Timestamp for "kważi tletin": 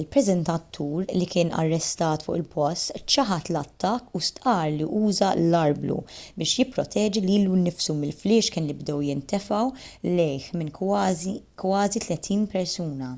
11.64-12.44